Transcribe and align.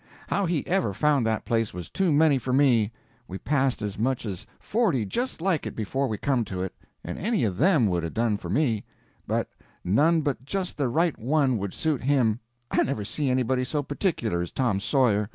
How 0.29 0.47
he 0.47 0.65
ever 0.65 0.95
found 0.95 1.27
that 1.27 1.45
place 1.45 1.75
was 1.75 1.87
too 1.87 2.11
many 2.11 2.39
for 2.39 2.51
me. 2.51 2.91
We 3.27 3.37
passed 3.37 3.83
as 3.83 3.99
much 3.99 4.25
as 4.25 4.47
forty 4.59 5.05
just 5.05 5.41
like 5.41 5.67
it 5.67 5.75
before 5.75 6.07
we 6.07 6.17
come 6.17 6.43
to 6.45 6.63
it, 6.63 6.73
and 7.03 7.19
any 7.19 7.43
of 7.43 7.57
them 7.57 7.85
would 7.85 8.03
'a' 8.03 8.09
done 8.09 8.37
for 8.39 8.49
me, 8.49 8.83
but 9.27 9.47
none 9.83 10.21
but 10.21 10.43
just 10.43 10.75
the 10.75 10.89
right 10.89 11.15
one 11.19 11.59
would 11.59 11.75
suit 11.75 12.01
him; 12.01 12.39
I 12.71 12.81
never 12.81 13.05
see 13.05 13.29
anybody 13.29 13.63
so 13.63 13.83
particular 13.83 14.41
as 14.41 14.49
Tom 14.51 14.79
Sawyer. 14.79 15.29